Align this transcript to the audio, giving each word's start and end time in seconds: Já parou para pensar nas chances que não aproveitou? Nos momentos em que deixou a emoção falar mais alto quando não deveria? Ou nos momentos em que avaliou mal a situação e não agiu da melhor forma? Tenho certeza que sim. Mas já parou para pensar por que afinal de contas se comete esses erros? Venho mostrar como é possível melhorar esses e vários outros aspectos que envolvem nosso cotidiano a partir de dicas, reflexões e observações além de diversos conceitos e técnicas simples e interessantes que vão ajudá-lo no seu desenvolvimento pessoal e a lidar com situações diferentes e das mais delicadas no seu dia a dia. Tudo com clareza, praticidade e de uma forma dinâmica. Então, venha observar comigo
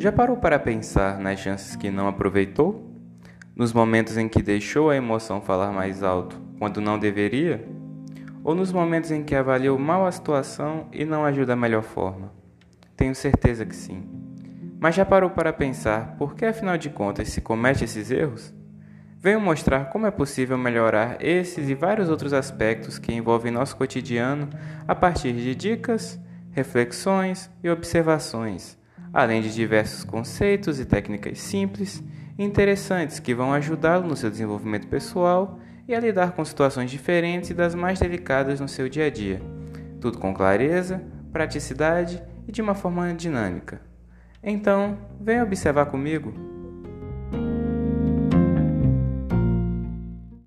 Já 0.00 0.10
parou 0.10 0.38
para 0.38 0.58
pensar 0.58 1.18
nas 1.18 1.40
chances 1.40 1.76
que 1.76 1.90
não 1.90 2.08
aproveitou? 2.08 2.90
Nos 3.54 3.70
momentos 3.70 4.16
em 4.16 4.30
que 4.30 4.42
deixou 4.42 4.88
a 4.88 4.96
emoção 4.96 5.42
falar 5.42 5.72
mais 5.72 6.02
alto 6.02 6.40
quando 6.58 6.80
não 6.80 6.98
deveria? 6.98 7.68
Ou 8.42 8.54
nos 8.54 8.72
momentos 8.72 9.10
em 9.10 9.22
que 9.22 9.34
avaliou 9.34 9.78
mal 9.78 10.06
a 10.06 10.10
situação 10.10 10.88
e 10.90 11.04
não 11.04 11.22
agiu 11.22 11.44
da 11.44 11.54
melhor 11.54 11.82
forma? 11.82 12.32
Tenho 12.96 13.14
certeza 13.14 13.66
que 13.66 13.76
sim. 13.76 14.08
Mas 14.80 14.94
já 14.94 15.04
parou 15.04 15.28
para 15.28 15.52
pensar 15.52 16.16
por 16.16 16.34
que 16.34 16.46
afinal 16.46 16.78
de 16.78 16.88
contas 16.88 17.28
se 17.28 17.42
comete 17.42 17.84
esses 17.84 18.10
erros? 18.10 18.54
Venho 19.18 19.38
mostrar 19.38 19.90
como 19.90 20.06
é 20.06 20.10
possível 20.10 20.56
melhorar 20.56 21.22
esses 21.22 21.68
e 21.68 21.74
vários 21.74 22.08
outros 22.08 22.32
aspectos 22.32 22.98
que 22.98 23.12
envolvem 23.12 23.52
nosso 23.52 23.76
cotidiano 23.76 24.48
a 24.88 24.94
partir 24.94 25.34
de 25.34 25.54
dicas, 25.54 26.18
reflexões 26.52 27.50
e 27.62 27.68
observações 27.68 28.79
além 29.12 29.42
de 29.42 29.52
diversos 29.52 30.04
conceitos 30.04 30.78
e 30.78 30.84
técnicas 30.84 31.38
simples 31.38 32.02
e 32.38 32.44
interessantes 32.44 33.18
que 33.18 33.34
vão 33.34 33.52
ajudá-lo 33.52 34.06
no 34.06 34.16
seu 34.16 34.30
desenvolvimento 34.30 34.86
pessoal 34.86 35.58
e 35.86 35.94
a 35.94 36.00
lidar 36.00 36.32
com 36.32 36.44
situações 36.44 36.90
diferentes 36.90 37.50
e 37.50 37.54
das 37.54 37.74
mais 37.74 37.98
delicadas 37.98 38.60
no 38.60 38.68
seu 38.68 38.88
dia 38.88 39.06
a 39.06 39.10
dia. 39.10 39.42
Tudo 40.00 40.18
com 40.18 40.32
clareza, 40.32 41.02
praticidade 41.32 42.22
e 42.46 42.52
de 42.52 42.62
uma 42.62 42.74
forma 42.74 43.12
dinâmica. 43.12 43.80
Então, 44.42 44.96
venha 45.20 45.42
observar 45.42 45.86
comigo 45.86 46.32